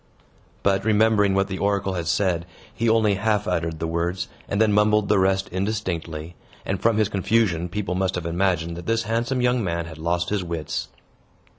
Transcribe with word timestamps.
But, 0.63 0.83
remembering 0.83 1.35
what 1.35 1.47
the 1.47 1.59
oracle 1.59 1.93
had 1.93 2.07
said, 2.07 2.47
he 2.73 2.89
only 2.89 3.13
half 3.13 3.47
uttered 3.47 3.77
the 3.77 3.85
words, 3.85 4.29
and 4.49 4.59
then 4.59 4.73
mumbled 4.73 5.09
the 5.09 5.19
rest 5.19 5.47
indistinctly; 5.49 6.33
and 6.65 6.81
from 6.81 6.97
his 6.97 7.07
confusion, 7.07 7.69
people 7.69 7.93
must 7.93 8.15
have 8.15 8.25
imagined 8.25 8.75
that 8.77 8.87
this 8.87 9.03
handsome 9.03 9.41
young 9.43 9.63
man 9.63 9.85
had 9.85 9.99
lost 9.99 10.29
his 10.29 10.43
wits. 10.43 10.87